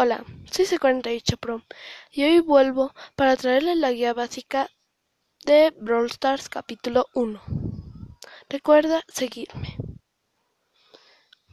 Hola, 0.00 0.24
soy 0.48 0.64
C48 0.64 1.38
Pro 1.38 1.64
y 2.12 2.22
hoy 2.22 2.38
vuelvo 2.38 2.94
para 3.16 3.34
traerles 3.34 3.78
la 3.78 3.90
guía 3.90 4.14
básica 4.14 4.70
de 5.44 5.74
Brawl 5.76 6.06
Stars 6.06 6.48
capítulo 6.48 7.06
1. 7.14 7.42
Recuerda 8.48 9.02
seguirme. 9.08 9.76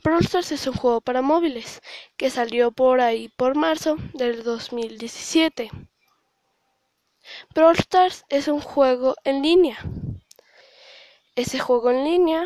Brawl 0.04 0.22
Stars 0.22 0.52
es 0.52 0.68
un 0.68 0.76
juego 0.76 1.02
para 1.02 1.24
móviles 1.24 1.82
que 2.18 2.30
salió 2.30 2.72
por 2.72 3.02
ahí 3.02 3.30
por 3.30 3.56
marzo 3.56 3.96
del 4.14 4.44
2017. 4.44 5.72
Brawl 7.56 7.80
Stars 7.80 8.26
es 8.30 8.48
un 8.48 8.62
juego 8.62 9.16
en 9.24 9.42
línea. 9.42 9.80
Ese 11.36 11.58
juego 11.58 11.90
en 11.90 12.04
línea 12.04 12.46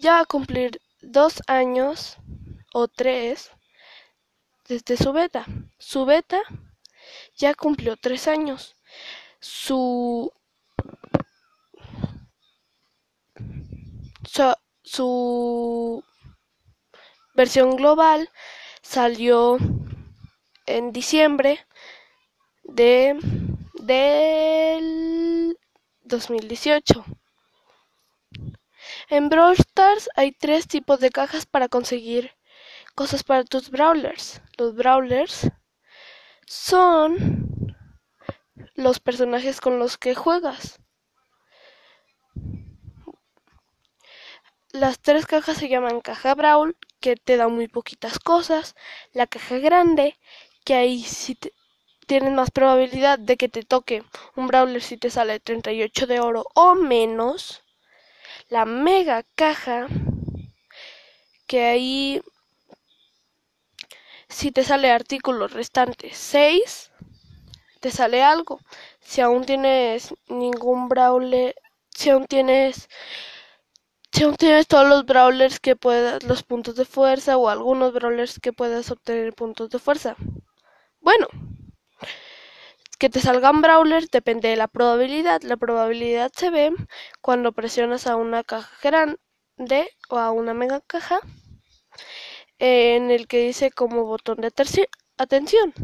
ya 0.00 0.16
va 0.16 0.20
a 0.20 0.26
cumplir 0.26 0.82
dos 1.00 1.40
años 1.46 2.18
o 2.74 2.88
tres 2.88 3.52
desde 4.66 4.96
su 4.96 5.12
beta. 5.12 5.46
Su 5.78 6.04
beta 6.04 6.42
ya 7.36 7.54
cumplió 7.54 7.96
tres 7.96 8.26
años. 8.26 8.76
Su, 9.38 10.32
su, 14.82 16.04
versión 17.34 17.76
global 17.76 18.28
salió 18.82 19.58
en 20.66 20.92
diciembre 20.92 21.64
de 22.64 23.16
del 23.74 25.58
2018. 26.02 27.04
En 29.10 29.28
Brawl 29.28 29.54
Stars 29.58 30.08
hay 30.16 30.32
tres 30.32 30.66
tipos 30.66 30.98
de 30.98 31.10
cajas 31.10 31.46
para 31.46 31.68
conseguir 31.68 32.32
cosas 32.94 33.22
para 33.24 33.44
tus 33.44 33.70
brawlers. 33.70 34.40
Los 34.56 34.74
brawlers 34.74 35.48
son 36.46 37.76
los 38.74 39.00
personajes 39.00 39.60
con 39.60 39.78
los 39.78 39.98
que 39.98 40.14
juegas. 40.14 40.80
Las 44.72 44.98
tres 44.98 45.26
cajas 45.26 45.58
se 45.58 45.68
llaman 45.68 46.00
caja 46.00 46.34
Brawl, 46.34 46.76
que 47.00 47.14
te 47.14 47.36
da 47.36 47.46
muy 47.48 47.68
poquitas 47.68 48.18
cosas. 48.18 48.74
La 49.12 49.28
caja 49.28 49.58
grande, 49.58 50.18
que 50.64 50.74
ahí 50.74 51.04
sí 51.04 51.38
tienes 52.06 52.32
más 52.32 52.50
probabilidad 52.50 53.18
de 53.18 53.36
que 53.36 53.48
te 53.48 53.62
toque 53.62 54.02
un 54.34 54.48
Brawler 54.48 54.82
si 54.82 54.96
te 54.96 55.10
sale 55.10 55.38
38 55.40 56.06
de 56.06 56.20
oro 56.20 56.46
o 56.54 56.74
menos. 56.74 57.62
La 58.48 58.64
mega 58.64 59.22
caja, 59.36 59.86
que 61.46 61.64
ahí 61.66 62.20
si 64.34 64.50
te 64.50 64.64
sale 64.64 64.90
artículo 64.90 65.46
restante 65.46 66.10
6, 66.12 66.90
te 67.80 67.90
sale 67.92 68.22
algo. 68.22 68.58
Si 69.00 69.20
aún 69.20 69.44
tienes 69.44 70.12
ningún 70.28 70.88
brawler, 70.88 71.54
si 71.90 72.10
aún 72.10 72.26
tienes 72.26 72.88
si 74.12 74.24
aún 74.24 74.36
tienes 74.36 74.66
todos 74.66 74.88
los 74.88 75.04
brawlers 75.06 75.60
que 75.60 75.76
puedas, 75.76 76.22
los 76.24 76.42
puntos 76.42 76.74
de 76.76 76.84
fuerza 76.84 77.36
o 77.36 77.48
algunos 77.48 77.92
brawlers 77.92 78.40
que 78.40 78.52
puedas 78.52 78.90
obtener 78.90 79.34
puntos 79.34 79.70
de 79.70 79.78
fuerza. 79.78 80.16
Bueno, 81.00 81.28
que 82.98 83.10
te 83.10 83.20
salgan 83.20 83.62
brawlers 83.62 84.10
depende 84.10 84.48
de 84.48 84.56
la 84.56 84.68
probabilidad. 84.68 85.42
La 85.42 85.56
probabilidad 85.56 86.32
se 86.34 86.50
ve 86.50 86.72
cuando 87.20 87.52
presionas 87.52 88.06
a 88.08 88.16
una 88.16 88.42
caja 88.42 88.70
grande 88.82 89.90
o 90.08 90.18
a 90.18 90.32
una 90.32 90.54
mega 90.54 90.80
caja 90.80 91.20
en 92.58 93.10
el 93.10 93.26
que 93.26 93.38
dice 93.38 93.70
como 93.70 94.04
botón 94.04 94.40
de 94.40 94.52
atención. 95.16 95.74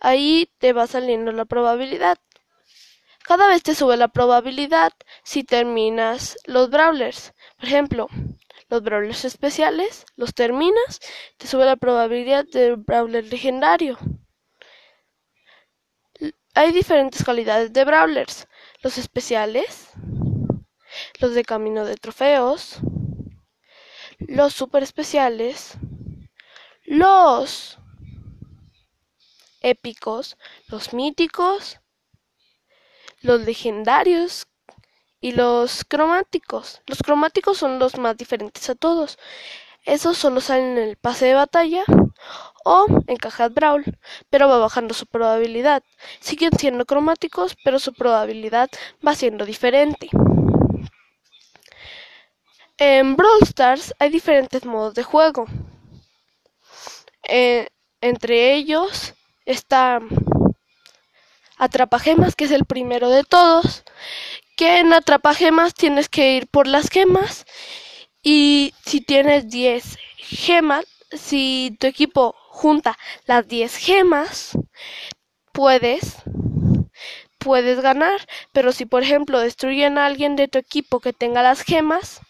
Ahí 0.00 0.50
te 0.58 0.72
va 0.72 0.86
saliendo 0.86 1.32
la 1.32 1.44
probabilidad. 1.44 2.18
Cada 3.24 3.48
vez 3.48 3.62
te 3.62 3.74
sube 3.74 3.96
la 3.96 4.08
probabilidad 4.08 4.92
si 5.22 5.44
terminas 5.44 6.36
los 6.46 6.70
brawlers. 6.70 7.32
Por 7.56 7.66
ejemplo, 7.66 8.08
los 8.68 8.82
brawlers 8.82 9.24
especiales, 9.24 10.06
los 10.16 10.34
terminas, 10.34 11.00
te 11.36 11.46
sube 11.46 11.64
la 11.64 11.76
probabilidad 11.76 12.44
del 12.46 12.76
brawler 12.76 13.24
legendario. 13.26 13.98
Hay 16.54 16.72
diferentes 16.72 17.24
calidades 17.24 17.72
de 17.72 17.84
brawlers. 17.84 18.48
Los 18.82 18.98
especiales, 18.98 19.90
los 21.20 21.34
de 21.34 21.44
camino 21.44 21.84
de 21.84 21.96
trofeos, 21.96 22.80
los 24.20 24.54
super 24.54 24.82
especiales, 24.82 25.74
los 26.84 27.78
épicos, 29.60 30.36
los 30.68 30.92
míticos, 30.92 31.80
los 33.22 33.40
legendarios 33.42 34.46
y 35.20 35.32
los 35.32 35.84
cromáticos. 35.84 36.82
Los 36.86 36.98
cromáticos 36.98 37.58
son 37.58 37.78
los 37.78 37.98
más 37.98 38.16
diferentes 38.16 38.68
a 38.70 38.74
todos. 38.74 39.18
Esos 39.84 40.18
solo 40.18 40.40
salen 40.40 40.78
en 40.78 40.88
el 40.90 40.96
pase 40.96 41.26
de 41.26 41.34
batalla 41.34 41.84
o 42.64 42.86
en 43.06 43.16
cajas 43.16 43.52
Brawl, 43.52 43.84
pero 44.28 44.48
va 44.48 44.58
bajando 44.58 44.94
su 44.94 45.06
probabilidad. 45.06 45.82
Siguen 46.20 46.50
siendo 46.58 46.84
cromáticos, 46.84 47.56
pero 47.64 47.78
su 47.78 47.94
probabilidad 47.94 48.70
va 49.06 49.14
siendo 49.14 49.46
diferente. 49.46 50.10
En 52.82 53.14
Brawl 53.14 53.42
Stars 53.42 53.94
hay 53.98 54.08
diferentes 54.08 54.64
modos 54.64 54.94
de 54.94 55.02
juego. 55.02 55.44
Eh, 57.28 57.68
entre 58.00 58.54
ellos 58.54 59.12
está 59.44 60.00
Atrapagemas, 61.58 62.34
que 62.34 62.46
es 62.46 62.50
el 62.52 62.64
primero 62.64 63.10
de 63.10 63.22
todos. 63.22 63.84
Que 64.56 64.78
en 64.78 64.94
Atrapagemas 64.94 65.74
tienes 65.74 66.08
que 66.08 66.36
ir 66.36 66.46
por 66.46 66.66
las 66.66 66.88
gemas. 66.88 67.44
Y 68.22 68.72
si 68.86 69.02
tienes 69.02 69.50
10 69.50 69.98
gemas, 70.16 70.86
si 71.12 71.76
tu 71.78 71.86
equipo 71.86 72.34
junta 72.48 72.96
las 73.26 73.46
10 73.46 73.76
gemas, 73.76 74.52
puedes 75.52 76.16
puedes 77.36 77.80
ganar, 77.80 78.26
pero 78.52 78.70
si 78.72 78.84
por 78.84 79.02
ejemplo 79.02 79.40
destruyen 79.40 79.96
a 79.98 80.06
alguien 80.06 80.36
de 80.36 80.46
tu 80.48 80.58
equipo 80.58 81.00
que 81.00 81.14
tenga 81.14 81.42
las 81.42 81.62
gemas, 81.62 82.20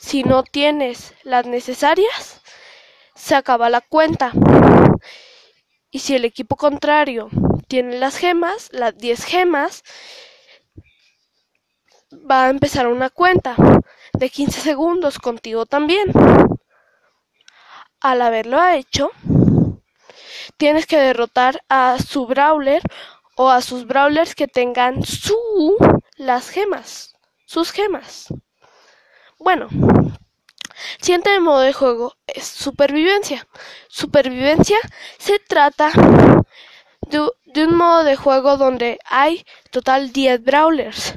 si 0.00 0.24
no 0.24 0.42
tienes 0.42 1.14
las 1.24 1.46
necesarias, 1.46 2.40
se 3.14 3.34
acaba 3.34 3.68
la 3.68 3.82
cuenta. 3.82 4.32
Y 5.90 5.98
si 5.98 6.16
el 6.16 6.24
equipo 6.24 6.56
contrario 6.56 7.28
tiene 7.68 7.98
las 7.98 8.16
gemas, 8.16 8.70
las 8.72 8.96
10 8.96 9.24
gemas, 9.24 9.84
va 12.12 12.46
a 12.46 12.50
empezar 12.50 12.86
una 12.88 13.10
cuenta 13.10 13.54
de 14.14 14.30
15 14.30 14.60
segundos 14.60 15.18
contigo 15.18 15.66
también. 15.66 16.10
Al 18.00 18.22
haberlo 18.22 18.66
hecho, 18.68 19.10
tienes 20.56 20.86
que 20.86 20.96
derrotar 20.96 21.62
a 21.68 21.98
su 21.98 22.26
brawler 22.26 22.82
o 23.36 23.50
a 23.50 23.60
sus 23.60 23.86
brawlers 23.86 24.34
que 24.34 24.48
tengan 24.48 25.04
su 25.04 25.76
las 26.16 26.48
gemas, 26.48 27.14
sus 27.44 27.70
gemas. 27.70 28.32
Bueno, 29.42 29.68
siguiente 31.00 31.40
modo 31.40 31.60
de 31.60 31.72
juego 31.72 32.12
es 32.26 32.44
supervivencia. 32.44 33.48
Supervivencia 33.88 34.76
se 35.18 35.38
trata 35.38 35.90
de, 37.08 37.64
un 37.64 37.74
modo 37.74 38.04
de 38.04 38.16
juego 38.16 38.58
donde 38.58 38.98
hay 39.06 39.46
total 39.70 40.12
10 40.12 40.44
brawlers. 40.44 41.14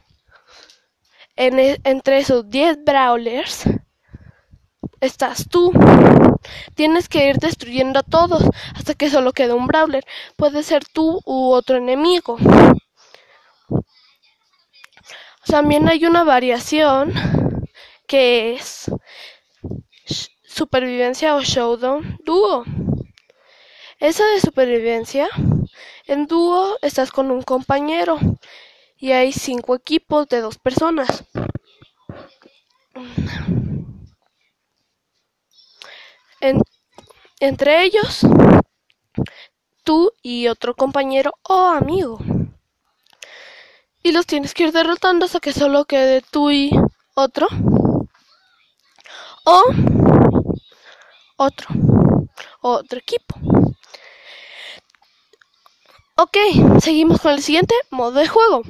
E, 1.35 1.77
entre 1.83 2.19
esos 2.19 2.49
10 2.49 2.85
brawlers 2.85 3.65
estás 5.01 5.49
tú. 5.49 5.73
Tienes 6.75 7.09
que 7.09 7.27
ir 7.27 7.39
destruyendo 7.39 7.99
a 7.99 8.03
todos 8.03 8.43
hasta 8.73 8.93
que 8.93 9.09
solo 9.09 9.33
quede 9.33 9.51
un 9.51 9.67
brawler. 9.67 10.05
Puede 10.37 10.63
ser 10.63 10.85
tú 10.85 11.19
u 11.25 11.51
otro 11.51 11.75
enemigo. 11.75 12.37
También 15.45 15.89
hay 15.89 16.05
una 16.05 16.23
variación 16.23 17.11
que 18.07 18.53
es 18.55 18.91
supervivencia 20.43 21.35
o 21.35 21.41
showdown 21.41 22.19
dúo. 22.23 22.63
Esa 23.99 24.25
de 24.27 24.41
supervivencia, 24.41 25.29
en 26.05 26.27
dúo 26.27 26.77
estás 26.81 27.11
con 27.11 27.31
un 27.31 27.41
compañero 27.41 28.19
y 28.97 29.11
hay 29.11 29.31
cinco 29.31 29.75
equipos 29.75 30.27
de 30.27 30.41
dos 30.41 30.57
personas. 30.57 31.25
entre 37.39 37.83
ellos, 37.83 38.21
tú 39.83 40.11
y 40.21 40.47
otro 40.47 40.75
compañero 40.75 41.33
o 41.43 41.67
amigo. 41.67 42.19
Y 44.01 44.11
los 44.11 44.25
tienes 44.25 44.53
que 44.53 44.63
ir 44.63 44.71
derrotando 44.73 45.25
hasta 45.25 45.39
que 45.39 45.53
solo 45.53 45.85
quede 45.85 46.21
tú 46.21 46.51
y 46.51 46.71
otro 47.15 47.47
o 49.45 49.63
otro 51.37 51.67
otro 52.63 52.99
equipo. 52.99 53.35
Ok, 56.15 56.37
seguimos 56.79 57.21
con 57.21 57.33
el 57.33 57.41
siguiente 57.41 57.75
modo 57.89 58.19
de 58.19 58.27
juego. 58.27 58.61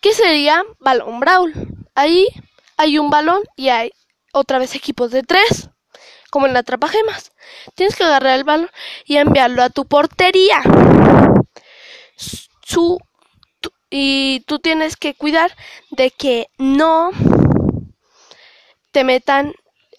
Que 0.00 0.12
sería 0.12 0.64
balón 0.80 1.20
brawl. 1.20 1.52
Ahí 1.94 2.26
hay 2.76 2.98
un 2.98 3.10
balón 3.10 3.42
y 3.56 3.68
hay 3.68 3.92
otra 4.32 4.58
vez 4.58 4.74
equipos 4.74 5.10
de 5.10 5.22
tres. 5.22 5.70
Como 6.30 6.46
en 6.46 6.54
la 6.54 6.64
gemas. 6.64 7.32
Tienes 7.76 7.94
que 7.96 8.04
agarrar 8.04 8.38
el 8.38 8.44
balón 8.44 8.70
y 9.04 9.16
enviarlo 9.16 9.62
a 9.62 9.70
tu 9.70 9.86
portería. 9.86 10.62
y 13.90 14.40
tú 14.40 14.58
tienes 14.58 14.96
que 14.96 15.14
cuidar 15.14 15.56
de 15.90 16.10
que 16.10 16.48
no 16.58 17.10
te 18.94 19.02
metan 19.02 19.52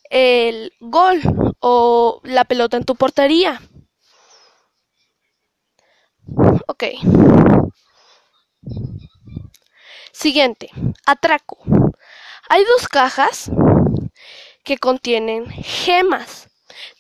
el 0.10 0.72
gol 0.80 1.20
o 1.60 2.22
la 2.24 2.46
pelota 2.46 2.78
en 2.78 2.86
tu 2.86 2.96
portería. 2.96 3.62
Ok. 6.68 6.86
Siguiente, 10.14 10.70
atraco. 11.06 11.58
Hay 12.48 12.64
dos 12.64 12.88
cajas 12.88 13.52
que 14.64 14.78
contienen 14.78 15.50
gemas. 15.50 16.48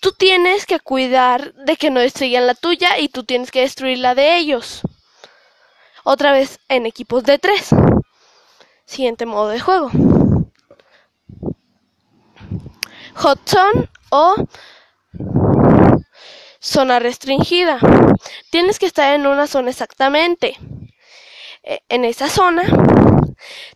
Tú 0.01 0.11
tienes 0.11 0.65
que 0.65 0.81
cuidar 0.81 1.53
de 1.53 1.77
que 1.77 1.91
no 1.91 2.01
destruyan 2.01 2.45
la 2.45 2.55
tuya 2.55 2.99
y 2.99 3.07
tú 3.07 3.23
tienes 3.23 3.51
que 3.51 3.61
destruir 3.61 3.99
la 3.99 4.15
de 4.15 4.35
ellos. 4.35 4.81
Otra 6.03 6.33
vez 6.33 6.59
en 6.67 6.85
equipos 6.85 7.23
de 7.23 7.39
tres. 7.39 7.69
Siguiente 8.85 9.25
modo 9.25 9.47
de 9.47 9.61
juego. 9.61 9.91
Zone 13.15 13.89
o 14.11 14.35
zona 16.59 16.99
restringida. 16.99 17.79
Tienes 18.51 18.79
que 18.79 18.85
estar 18.85 19.13
en 19.13 19.25
una 19.27 19.47
zona 19.47 19.69
exactamente. 19.69 20.57
E, 21.63 21.81
en 21.89 22.05
esa 22.05 22.29
zona 22.29 22.63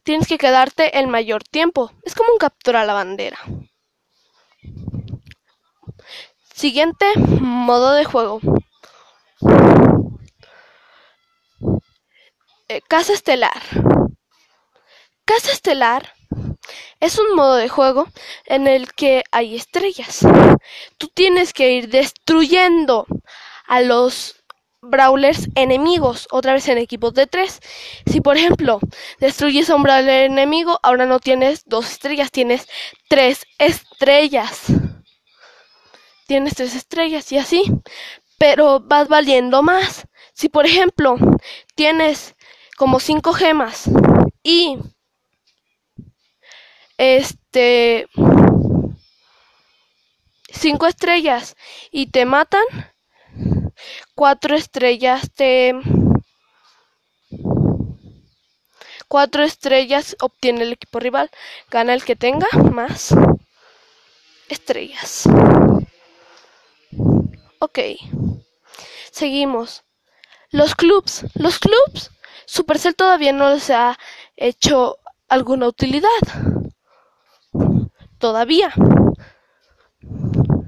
tienes 0.03 0.27
que 0.27 0.37
quedarte 0.37 0.99
el 0.99 1.07
mayor 1.07 1.43
tiempo. 1.43 1.91
Es 2.03 2.15
como 2.15 2.31
un 2.31 2.37
captura 2.37 2.85
la 2.85 2.93
bandera. 2.93 3.39
Siguiente 6.53 7.05
modo 7.17 7.93
de 7.93 8.05
juego. 8.05 8.41
Eh, 12.67 12.81
casa 12.87 13.13
estelar. 13.13 13.61
Casa 15.25 15.51
estelar 15.51 16.13
es 16.99 17.17
un 17.19 17.35
modo 17.35 17.55
de 17.55 17.69
juego 17.69 18.07
en 18.45 18.67
el 18.67 18.93
que 18.93 19.23
hay 19.31 19.55
estrellas. 19.55 20.25
Tú 20.97 21.07
tienes 21.13 21.53
que 21.53 21.71
ir 21.71 21.89
destruyendo 21.89 23.05
a 23.67 23.81
los 23.81 24.35
brawlers 24.81 25.49
enemigos, 25.55 26.27
otra 26.31 26.53
vez 26.53 26.67
en 26.67 26.77
equipos 26.77 27.13
de 27.13 27.27
tres. 27.27 27.59
Si 28.05 28.21
por 28.21 28.37
ejemplo 28.37 28.79
destruyes 29.19 29.69
a 29.69 29.75
un 29.75 29.83
brawler 29.83 30.25
enemigo, 30.25 30.79
ahora 30.83 31.05
no 31.05 31.19
tienes 31.19 31.63
dos 31.65 31.91
estrellas, 31.91 32.31
tienes 32.31 32.67
tres 33.07 33.45
estrellas. 33.57 34.65
Tienes 36.27 36.55
tres 36.55 36.75
estrellas 36.75 37.31
y 37.31 37.37
así, 37.37 37.63
pero 38.37 38.79
vas 38.79 39.07
valiendo 39.07 39.63
más. 39.63 40.05
Si 40.33 40.47
por 40.47 40.65
ejemplo 40.65 41.17
tienes 41.75 42.35
como 42.77 42.99
cinco 42.99 43.33
gemas 43.33 43.89
y 44.43 44.77
este 46.99 48.07
cinco 50.51 50.85
estrellas 50.85 51.55
y 51.91 52.07
te 52.07 52.25
matan, 52.25 52.63
cuatro 54.15 54.53
estrellas 54.55 55.31
te 55.33 55.73
cuatro 59.07 59.43
estrellas 59.43 60.17
obtiene 60.19 60.63
el 60.63 60.73
equipo 60.73 60.99
rival, 60.99 61.31
gana 61.71 61.93
el 61.93 62.03
que 62.03 62.17
tenga 62.17 62.47
más 62.73 63.15
estrellas. 64.49 65.23
Ok, 67.59 67.79
seguimos. 69.09 69.83
Los 70.51 70.75
clubs, 70.75 71.25
los 71.35 71.59
clubs, 71.59 72.11
Supercell 72.45 72.95
todavía 72.95 73.31
no 73.31 73.51
les 73.51 73.69
ha 73.69 73.97
hecho 74.35 74.97
alguna 75.29 75.67
utilidad 75.67 76.09
todavía. 78.19 78.71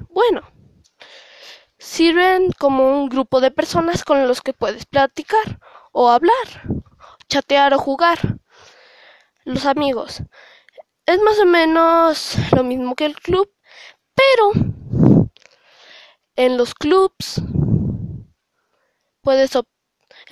Bueno, 0.08 0.42
sirven 1.78 2.52
como 2.58 3.02
un 3.02 3.08
grupo 3.08 3.40
de 3.40 3.50
personas 3.50 4.04
con 4.04 4.26
los 4.26 4.40
que 4.40 4.52
puedes 4.52 4.86
platicar 4.86 5.60
o 5.92 6.10
hablar, 6.10 6.34
chatear 7.28 7.74
o 7.74 7.78
jugar. 7.78 8.18
Los 9.44 9.66
amigos. 9.66 10.22
Es 11.06 11.20
más 11.20 11.38
o 11.40 11.46
menos 11.46 12.36
lo 12.52 12.62
mismo 12.62 12.94
que 12.94 13.06
el 13.06 13.16
club, 13.16 13.52
pero 14.14 14.52
en 16.36 16.56
los 16.56 16.74
clubs 16.74 17.42
puedes 19.20 19.56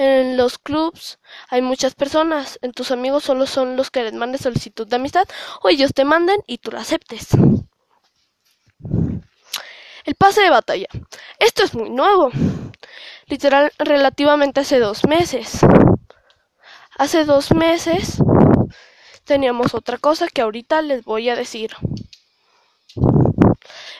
en 0.00 0.38
los 0.38 0.56
clubs 0.56 1.18
hay 1.50 1.60
muchas 1.60 1.94
personas. 1.94 2.58
En 2.62 2.72
tus 2.72 2.90
amigos 2.90 3.22
solo 3.22 3.46
son 3.46 3.76
los 3.76 3.90
que 3.90 4.02
les 4.02 4.14
mandes 4.14 4.40
solicitud 4.40 4.86
de 4.86 4.96
amistad 4.96 5.28
o 5.62 5.68
ellos 5.68 5.92
te 5.92 6.06
manden 6.06 6.42
y 6.46 6.56
tú 6.56 6.70
lo 6.70 6.78
aceptes. 6.78 7.28
El 10.04 10.14
pase 10.14 10.40
de 10.40 10.48
batalla. 10.48 10.86
Esto 11.38 11.64
es 11.64 11.74
muy 11.74 11.90
nuevo. 11.90 12.30
Literal, 13.26 13.72
relativamente 13.78 14.60
hace 14.60 14.78
dos 14.78 15.04
meses. 15.06 15.58
Hace 16.96 17.26
dos 17.26 17.52
meses 17.52 18.22
teníamos 19.24 19.74
otra 19.74 19.98
cosa 19.98 20.28
que 20.28 20.40
ahorita 20.40 20.80
les 20.80 21.04
voy 21.04 21.28
a 21.28 21.36
decir. 21.36 21.72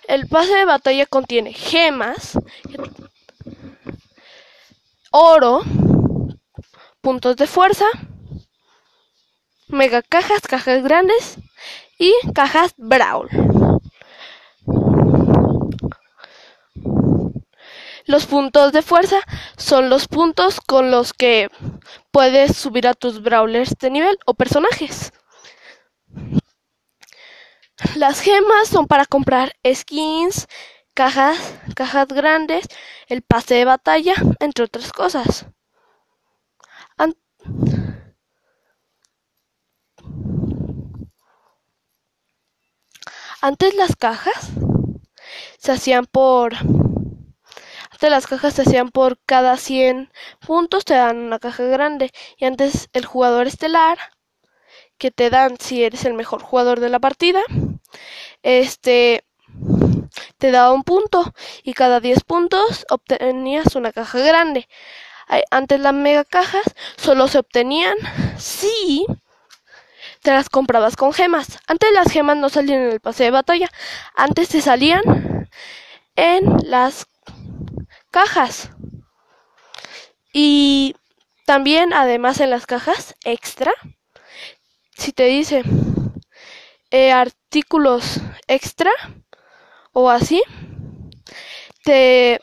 El 0.09 0.29
pase 0.29 0.55
de 0.55 0.65
batalla 0.65 1.05
contiene 1.05 1.53
gemas, 1.53 2.39
oro, 5.13 5.63
puntos 7.01 7.37
de 7.37 7.47
fuerza, 7.47 7.87
mega 9.69 10.03
cajas, 10.03 10.43
cajas 10.43 10.83
grandes 10.83 11.39
y 11.99 12.13
cajas 12.35 12.75
Brawl. 12.77 13.29
Los 18.07 18.27
puntos 18.27 18.73
de 18.73 18.83
fuerza 18.83 19.21
son 19.57 19.89
los 19.89 20.09
puntos 20.09 20.61
con 20.61 20.91
los 20.91 21.13
que 21.13 21.49
puedes 22.11 22.57
subir 22.57 22.89
a 22.89 22.95
tus 22.95 23.23
brawlers 23.23 23.77
de 23.79 23.91
nivel 23.91 24.19
o 24.27 24.35
personajes. 24.35 25.13
Las 27.95 28.21
gemas 28.21 28.69
son 28.69 28.87
para 28.87 29.07
comprar 29.07 29.53
skins, 29.65 30.49
cajas, 30.93 31.39
cajas 31.75 32.09
grandes, 32.09 32.67
el 33.07 33.23
pase 33.23 33.55
de 33.55 33.65
batalla, 33.65 34.15
entre 34.41 34.65
otras 34.65 34.93
cosas. 34.93 35.47
Antes 43.43 43.75
las 43.75 43.97
cajas 43.97 44.51
se 45.59 45.73
hacían 45.73 46.05
por 46.05 46.55
antes 46.55 48.11
las 48.11 48.27
cajas 48.27 48.55
se 48.55 48.63
hacían 48.63 48.91
por 48.91 49.19
cada 49.25 49.57
100 49.57 50.11
puntos 50.47 50.85
te 50.85 50.95
dan 50.95 51.19
una 51.19 51.39
caja 51.39 51.65
grande 51.65 52.11
y 52.37 52.45
antes 52.45 52.91
el 52.93 53.07
jugador 53.07 53.47
estelar 53.47 53.99
que 54.99 55.11
te 55.11 55.31
dan 55.31 55.57
si 55.59 55.85
eres 55.85 56.05
el 56.05 56.13
mejor 56.15 56.43
jugador 56.43 56.81
de 56.81 56.91
la 56.91 56.99
partida 56.99 57.41
este 58.43 59.25
te 60.39 60.51
daba 60.51 60.73
un 60.73 60.83
punto 60.85 61.33
y 61.63 61.73
cada 61.75 62.01
10 62.01 62.25
puntos 62.25 62.87
obtenías 62.91 63.77
una 63.77 63.93
caja 63.93 64.19
grande. 64.21 64.69
Antes 65.51 65.81
las 65.81 65.95
mega 65.95 66.25
cajas 66.25 66.65
solo 66.97 67.29
se 67.29 67.39
obtenían 67.39 67.97
si 68.39 69.07
te 70.23 70.33
las 70.33 70.49
comprabas 70.49 70.97
con 70.97 71.13
gemas. 71.13 71.59
Antes 71.67 71.93
las 71.93 72.11
gemas 72.11 72.37
no 72.37 72.49
salían 72.49 72.81
en 72.81 72.91
el 72.93 73.01
pase 73.01 73.25
de 73.25 73.31
batalla, 73.31 73.69
antes 74.15 74.49
te 74.49 74.61
salían 74.61 75.49
en 76.17 76.57
las 76.65 77.07
cajas. 78.11 78.71
Y 80.33 80.95
también, 81.47 81.93
además, 81.93 82.41
en 82.41 82.51
las 82.51 82.67
cajas 82.67 83.15
extra, 83.25 83.73
si 84.97 85.13
te 85.13 85.25
dice 85.25 85.63
eh, 86.91 87.13
artículos 87.13 88.21
extra 88.47 88.93
o 89.93 90.11
así, 90.11 90.43
te 91.83 92.41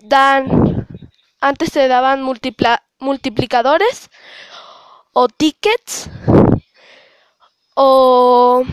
dan, 0.00 0.67
antes 1.40 1.72
te 1.72 1.88
daban 1.88 2.22
multiplicadores 2.22 4.10
o 5.12 5.28
tickets 5.28 6.10
o, 7.74 8.64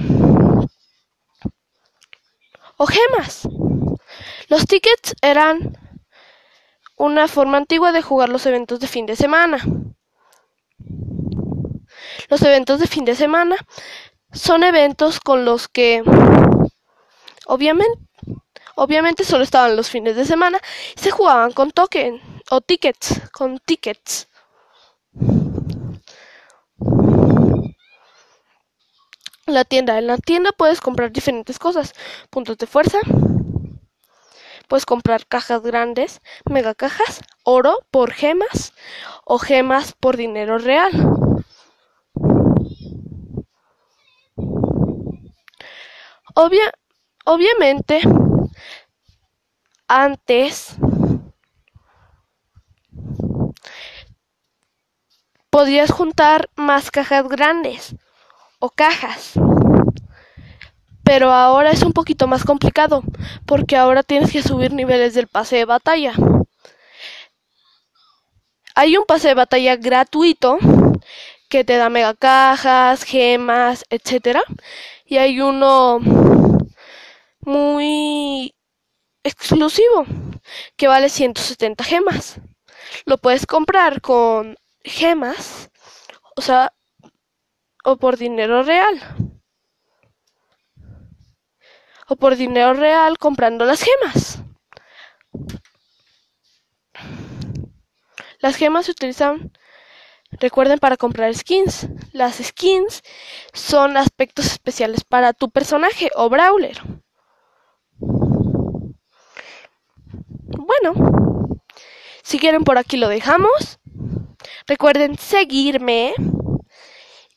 o 2.78 2.88
gemas. 2.88 3.48
Los 4.48 4.66
tickets 4.66 5.16
eran 5.22 5.78
una 6.98 7.28
forma 7.28 7.58
antigua 7.58 7.92
de 7.92 8.02
jugar 8.02 8.30
los 8.30 8.46
eventos 8.46 8.80
de 8.80 8.88
fin 8.88 9.06
de 9.06 9.16
semana. 9.16 9.60
Los 12.30 12.42
eventos 12.42 12.80
de 12.80 12.88
fin 12.88 13.06
de 13.06 13.16
semana 13.16 13.56
son 14.32 14.64
eventos 14.64 15.20
con 15.20 15.46
los 15.46 15.68
que 15.68 16.04
obviamente 17.46 18.00
obviamente 18.76 19.24
solo 19.24 19.44
estaban 19.44 19.76
los 19.76 19.90
fines 19.90 20.16
de 20.16 20.26
semana 20.26 20.60
y 20.96 21.00
se 21.00 21.12
jugaban 21.12 21.54
con 21.54 21.72
token 21.72 22.35
o 22.50 22.62
tickets, 22.62 23.22
con 23.32 23.60
tickets. 23.60 24.28
La 29.48 29.64
tienda, 29.64 29.98
en 30.00 30.08
la 30.08 30.18
tienda 30.18 30.52
puedes 30.52 30.82
comprar 30.82 31.12
diferentes 31.12 31.60
cosas, 31.60 31.94
puntos 32.30 32.58
de 32.58 32.66
fuerza, 32.66 33.00
puedes 34.68 34.86
comprar 34.86 35.28
cajas 35.28 35.62
grandes, 35.62 36.22
mega 36.46 36.74
cajas, 36.74 37.22
oro 37.44 37.86
por 37.92 38.12
gemas 38.12 38.74
o 39.24 39.38
gemas 39.38 39.94
por 39.94 40.18
dinero 40.18 40.58
real. 40.58 40.92
Obvia, 46.34 46.74
obviamente, 47.26 48.02
antes 49.88 50.76
podías 55.56 55.90
juntar 55.90 56.50
más 56.58 56.92
cajas 56.92 57.30
grandes 57.30 57.96
o 58.60 58.70
cajas. 58.70 59.36
Pero 61.02 61.32
ahora 61.32 61.72
es 61.72 61.82
un 61.82 61.94
poquito 61.94 62.28
más 62.28 62.44
complicado, 62.44 63.04
porque 63.46 63.78
ahora 63.78 64.04
tienes 64.04 64.34
que 64.34 64.44
subir 64.44 64.74
niveles 64.74 65.14
del 65.14 65.28
pase 65.28 65.56
de 65.56 65.64
batalla. 65.64 66.12
Hay 68.76 68.98
un 68.98 69.06
pase 69.06 69.30
de 69.30 69.34
batalla 69.34 69.78
gratuito 69.78 70.58
que 71.48 71.64
te 71.64 71.78
da 71.78 71.90
mega 71.90 72.14
cajas, 72.16 73.04
gemas, 73.04 73.86
etcétera, 73.90 74.44
y 75.06 75.20
hay 75.20 75.40
uno 75.40 76.02
muy 77.40 78.54
exclusivo 79.24 80.06
que 80.76 80.90
vale 80.90 81.08
170 81.08 81.82
gemas. 81.86 82.42
Lo 83.06 83.18
puedes 83.18 83.46
comprar 83.46 84.02
con 84.02 84.58
gemas, 84.86 85.70
o 86.36 86.42
sea, 86.42 86.74
o 87.84 87.98
por 87.98 88.18
dinero 88.18 88.64
real. 88.64 89.02
O 92.08 92.16
por 92.16 92.36
dinero 92.36 92.74
real 92.74 93.18
comprando 93.18 93.66
las 93.66 93.82
gemas. 93.84 94.40
Las 98.40 98.56
gemas 98.58 98.86
se 98.86 98.92
utilizan, 98.92 99.52
recuerden, 100.32 100.78
para 100.78 100.98
comprar 100.98 101.34
skins. 101.34 101.88
Las 102.12 102.36
skins 102.36 103.02
son 103.54 103.98
aspectos 103.98 104.46
especiales 104.46 105.04
para 105.04 105.34
tu 105.34 105.50
personaje 105.50 106.12
o 106.16 106.30
brawler. 106.30 106.80
Bueno, 110.58 110.94
si 112.24 112.38
quieren 112.38 112.64
por 112.64 112.78
aquí 112.78 112.98
lo 112.98 113.10
dejamos. 113.10 113.80
Recuerden 114.68 115.18
seguirme 115.20 116.16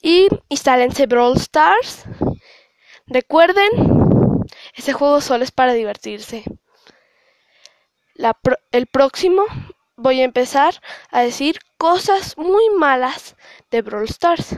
y 0.01 0.29
instálense 0.49 1.07
Brawl 1.07 1.37
Stars. 1.37 2.05
Recuerden, 3.07 3.69
ese 4.75 4.95
juego 4.95 5.21
solo 5.21 5.45
es 5.45 5.51
para 5.51 5.75
divertirse. 5.75 6.45
el 8.71 8.87
próximo 8.87 9.45
voy 9.97 10.23
a 10.23 10.25
empezar 10.25 10.81
a 11.11 11.21
decir 11.21 11.59
cosas 11.77 12.39
muy 12.39 12.71
malas 12.71 13.37
de 13.71 13.83
Brawl 13.83 14.07
Stars. 14.07 14.57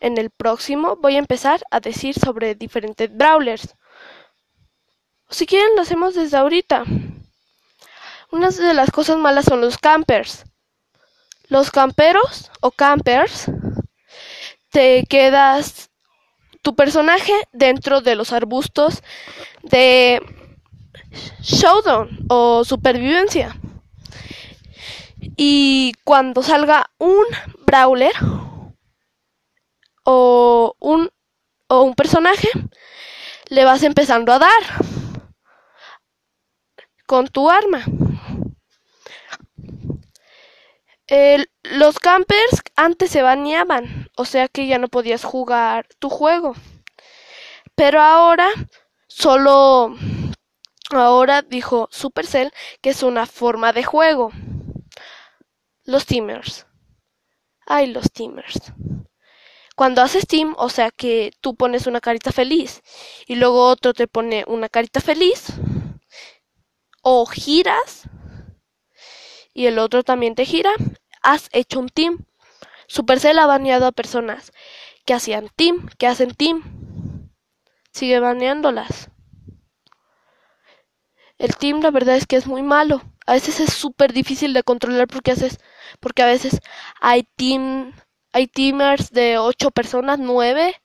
En 0.00 0.18
el 0.18 0.30
próximo 0.30 0.96
voy 0.96 1.14
a 1.14 1.20
empezar 1.20 1.60
a 1.70 1.78
decir 1.78 2.18
sobre 2.18 2.56
diferentes 2.56 3.16
brawlers. 3.16 3.76
Si 5.30 5.46
quieren 5.46 5.76
lo 5.76 5.82
hacemos 5.82 6.16
desde 6.16 6.36
ahorita. 6.36 6.84
Una 8.32 8.50
de 8.50 8.74
las 8.74 8.90
cosas 8.90 9.18
malas 9.18 9.44
son 9.44 9.60
los 9.60 9.78
campers. 9.78 10.44
Los 11.48 11.70
camperos 11.70 12.50
o 12.60 12.70
campers 12.70 13.50
te 14.70 15.04
quedas 15.08 15.90
tu 16.62 16.74
personaje 16.74 17.32
dentro 17.52 18.00
de 18.00 18.14
los 18.16 18.32
arbustos 18.32 19.02
de 19.62 20.20
showdown 21.40 22.26
o 22.28 22.64
supervivencia. 22.64 23.56
Y 25.36 25.94
cuando 26.04 26.42
salga 26.42 26.90
un 26.98 27.24
brawler 27.66 28.12
o 30.04 30.74
un, 30.80 31.10
o 31.68 31.82
un 31.82 31.94
personaje, 31.94 32.48
le 33.48 33.64
vas 33.64 33.82
empezando 33.82 34.32
a 34.32 34.38
dar 34.38 34.62
con 37.06 37.28
tu 37.28 37.48
arma 37.50 37.84
los 41.62 41.98
campers 41.98 42.62
antes 42.76 43.10
se 43.10 43.22
baneaban, 43.22 44.10
o 44.16 44.24
sea 44.24 44.48
que 44.48 44.66
ya 44.66 44.78
no 44.78 44.88
podías 44.88 45.24
jugar 45.24 45.86
tu 45.98 46.10
juego. 46.10 46.54
Pero 47.74 48.00
ahora 48.00 48.48
solo 49.06 49.96
ahora 50.90 51.42
dijo 51.42 51.88
Supercell 51.90 52.52
que 52.80 52.90
es 52.90 53.02
una 53.02 53.26
forma 53.26 53.72
de 53.72 53.84
juego. 53.84 54.32
Los 55.84 56.04
teamers. 56.04 56.66
Ay, 57.66 57.86
los 57.86 58.10
teamers. 58.12 58.72
Cuando 59.76 60.02
haces 60.02 60.26
team, 60.26 60.54
o 60.58 60.68
sea 60.70 60.90
que 60.90 61.30
tú 61.40 61.54
pones 61.54 61.86
una 61.86 62.00
carita 62.00 62.32
feliz 62.32 62.82
y 63.26 63.36
luego 63.36 63.66
otro 63.66 63.94
te 63.94 64.08
pone 64.08 64.44
una 64.48 64.68
carita 64.68 65.00
feliz 65.00 65.46
o 67.02 67.24
giras 67.26 68.08
y 69.58 69.66
el 69.66 69.80
otro 69.80 70.04
también 70.04 70.36
te 70.36 70.44
gira, 70.44 70.70
has 71.20 71.48
hecho 71.50 71.80
un 71.80 71.88
team. 71.88 72.24
Supercell 72.86 73.40
ha 73.40 73.46
baneado 73.46 73.88
a 73.88 73.92
personas 73.92 74.52
que 75.04 75.14
hacían 75.14 75.48
team, 75.56 75.88
que 75.98 76.06
hacen 76.06 76.32
team. 76.32 76.62
Sigue 77.90 78.20
baneándolas. 78.20 79.10
El 81.38 81.56
team 81.56 81.80
la 81.80 81.90
verdad 81.90 82.14
es 82.14 82.28
que 82.28 82.36
es 82.36 82.46
muy 82.46 82.62
malo. 82.62 83.02
A 83.26 83.32
veces 83.32 83.58
es 83.58 83.72
súper 83.72 84.12
difícil 84.12 84.52
de 84.52 84.62
controlar 84.62 85.08
porque 85.08 85.32
haces 85.32 85.58
porque 85.98 86.22
a 86.22 86.26
veces 86.26 86.60
hay 87.00 87.24
team 87.24 87.92
hay 88.32 88.46
teamers 88.46 89.10
de 89.10 89.38
8 89.38 89.72
personas, 89.72 90.20
9 90.20 90.76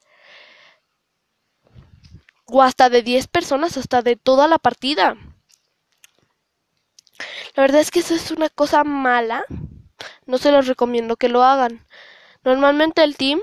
o 2.47 2.63
hasta 2.63 2.89
de 2.89 3.03
10 3.03 3.27
personas, 3.27 3.77
hasta 3.77 4.01
de 4.01 4.15
toda 4.15 4.47
la 4.47 4.57
partida. 4.57 5.15
La 7.55 7.63
verdad 7.63 7.81
es 7.81 7.91
que 7.91 7.99
eso 7.99 8.15
es 8.15 8.31
una 8.31 8.49
cosa 8.49 8.83
mala 8.83 9.45
no 10.25 10.37
se 10.37 10.51
los 10.51 10.67
recomiendo 10.67 11.15
que 11.17 11.29
lo 11.29 11.43
hagan. 11.43 11.85
Normalmente 12.43 13.03
el 13.03 13.17
team 13.17 13.39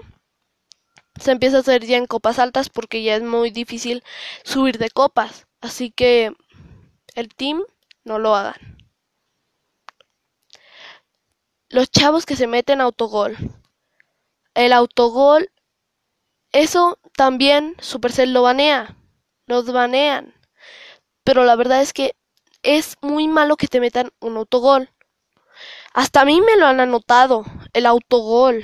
se 1.19 1.33
empieza 1.33 1.59
a 1.59 1.61
hacer 1.61 1.85
ya 1.85 1.97
en 1.97 2.07
copas 2.07 2.39
altas 2.39 2.69
porque 2.71 3.03
ya 3.03 3.17
es 3.17 3.23
muy 3.23 3.51
difícil 3.51 4.03
subir 4.45 4.79
de 4.79 4.91
copas. 4.91 5.47
Así 5.61 5.91
que 5.91 6.33
el 7.15 7.29
team 7.35 7.63
no 8.05 8.19
lo 8.19 8.35
hagan. 8.35 8.79
Los 11.69 11.91
chavos 11.91 12.27
que 12.27 12.37
se 12.37 12.47
meten 12.47 12.81
autogol. 12.81 13.37
El 14.55 14.73
autogol, 14.73 15.51
eso 16.53 16.99
también 17.17 17.77
Supercell 17.81 18.33
lo 18.33 18.43
banea. 18.43 18.97
Los 19.47 19.71
banean. 19.73 20.35
Pero 21.23 21.45
la 21.45 21.55
verdad 21.55 21.83
es 21.83 21.93
que 21.93 22.17
es 22.63 22.97
muy 23.01 23.29
malo 23.29 23.57
que 23.57 23.69
te 23.69 23.81
metan 23.81 24.11
un 24.21 24.37
autogol. 24.37 24.91
Hasta 25.93 26.23
a 26.23 26.25
mí 26.25 26.41
me 26.41 26.57
lo 26.57 26.67
han 26.67 26.81
anotado, 26.81 27.45
el 27.73 27.87
autogol. 27.87 28.63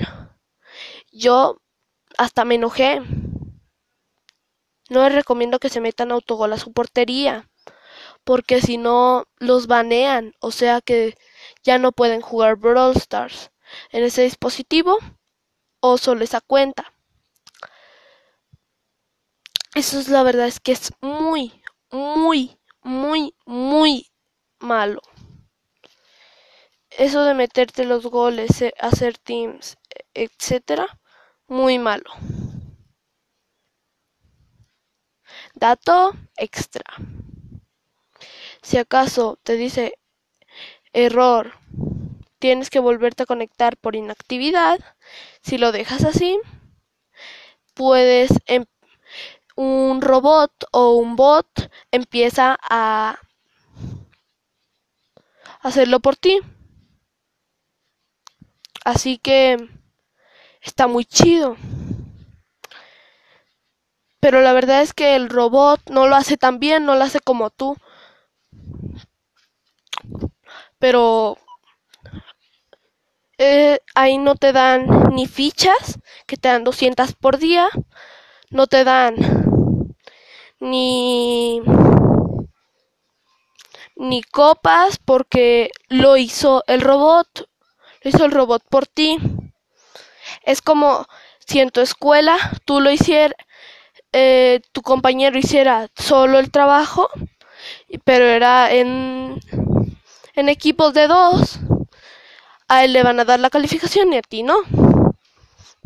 Yo 1.11 1.61
hasta 2.17 2.45
me 2.45 2.55
enojé. 2.55 3.01
No 4.89 5.03
les 5.03 5.13
recomiendo 5.13 5.59
que 5.59 5.69
se 5.69 5.81
metan 5.81 6.11
autogol 6.11 6.53
a 6.53 6.57
su 6.57 6.71
portería, 6.71 7.49
porque 8.23 8.61
si 8.61 8.77
no 8.77 9.25
los 9.37 9.67
banean, 9.67 10.33
o 10.39 10.51
sea 10.51 10.81
que 10.81 11.17
ya 11.63 11.77
no 11.77 11.91
pueden 11.91 12.21
jugar 12.21 12.55
Brawl 12.55 12.95
Stars 12.95 13.51
en 13.91 14.03
ese 14.03 14.23
dispositivo 14.23 14.97
o 15.81 15.97
solo 15.97 16.23
esa 16.23 16.41
cuenta. 16.41 16.93
Eso 19.75 19.99
es 19.99 20.07
la 20.07 20.23
verdad, 20.23 20.47
es 20.47 20.59
que 20.59 20.71
es 20.71 20.91
muy, 21.01 21.61
muy, 21.91 22.57
muy, 22.87 23.35
muy 23.45 24.07
malo 24.59 25.01
eso 26.97 27.23
de 27.23 27.33
meterte 27.33 27.85
los 27.85 28.05
goles, 28.07 28.61
eh, 28.61 28.73
hacer 28.79 29.17
teams, 29.17 29.77
etcétera, 30.13 30.99
muy 31.47 31.79
malo. 31.79 32.11
Dato 35.55 36.13
extra. 36.37 36.85
Si 38.61 38.77
acaso 38.77 39.39
te 39.43 39.55
dice 39.55 39.97
error, 40.93 41.53
tienes 42.39 42.69
que 42.69 42.79
volverte 42.79 43.23
a 43.23 43.27
conectar 43.27 43.77
por 43.77 43.95
inactividad. 43.95 44.79
Si 45.41 45.57
lo 45.57 45.71
dejas 45.71 46.03
así, 46.05 46.39
puedes 47.73 48.31
em, 48.47 48.65
un 49.57 50.01
robot 50.01 50.53
o 50.71 50.93
un 50.95 51.15
bot 51.17 51.47
empieza 51.91 52.57
a 52.61 53.19
hacerlo 55.61 55.99
por 55.99 56.15
ti. 56.15 56.39
Así 58.85 59.17
que 59.19 59.57
está 60.61 60.87
muy 60.87 61.05
chido. 61.05 61.57
Pero 64.19 64.41
la 64.41 64.53
verdad 64.53 64.83
es 64.83 64.93
que 64.93 65.15
el 65.15 65.27
robot 65.27 65.89
no 65.89 66.07
lo 66.07 66.15
hace 66.15 66.37
tan 66.37 66.59
bien, 66.59 66.85
no 66.85 66.95
lo 66.95 67.03
hace 67.03 67.19
como 67.19 67.49
tú. 67.49 67.75
Pero 70.79 71.37
eh, 73.37 73.79
ahí 73.95 74.17
no 74.17 74.35
te 74.35 74.51
dan 74.51 74.87
ni 75.13 75.27
fichas, 75.27 75.99
que 76.25 76.37
te 76.37 76.49
dan 76.49 76.63
200 76.63 77.13
por 77.13 77.37
día. 77.37 77.67
No 78.51 78.67
te 78.67 78.83
dan 78.83 79.15
ni 80.59 81.61
ni 83.95 84.21
copas 84.23 84.99
porque 85.03 85.71
lo 85.89 86.17
hizo 86.17 86.63
el 86.67 86.81
robot 86.81 87.47
hizo 88.07 88.25
el 88.25 88.31
robot 88.31 88.63
por 88.69 88.87
ti. 88.87 89.17
Es 90.43 90.61
como 90.61 91.05
si 91.39 91.59
en 91.59 91.69
tu 91.69 91.81
escuela 91.81 92.37
tú 92.65 92.79
lo 92.79 92.91
hicieras, 92.91 93.37
eh, 94.13 94.61
tu 94.71 94.81
compañero 94.81 95.37
hiciera 95.37 95.89
solo 95.95 96.39
el 96.39 96.51
trabajo, 96.51 97.09
pero 98.03 98.25
era 98.25 98.71
en, 98.71 99.39
en 100.35 100.49
equipos 100.49 100.93
de 100.93 101.07
dos. 101.07 101.59
A 102.69 102.83
él 102.83 102.93
le 102.93 103.03
van 103.03 103.19
a 103.19 103.25
dar 103.25 103.39
la 103.39 103.49
calificación 103.49 104.11
y 104.13 104.17
a 104.17 104.21
ti 104.21 104.43
no. 104.43 104.57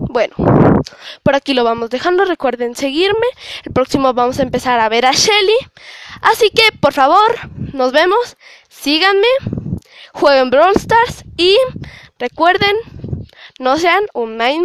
Bueno, 0.10 0.36
por 1.24 1.36
aquí 1.36 1.54
lo 1.54 1.64
vamos 1.64 1.90
dejando. 1.90 2.26
Recuerden 2.26 2.76
seguirme. 2.76 3.28
El 3.64 3.74
próximo 3.74 4.14
vamos 4.14 4.40
a 4.40 4.44
empezar 4.44 4.80
a 4.80 4.90
ver 4.90 5.06
a 5.06 5.12
Shelly. 5.12 5.58
Así 6.22 6.50
que, 6.50 6.72
por 6.80 6.94
favor, 6.94 7.40
nos 7.74 7.92
vemos. 7.92 8.38
Síganme. 8.70 9.28
Jueguen 10.14 10.50
Brawl 10.50 10.76
Stars 10.76 11.24
y 11.38 11.56
Recuerden, 12.22 12.76
no 13.58 13.80
sean 13.80 14.04
un 14.14 14.38
nine 14.38 14.64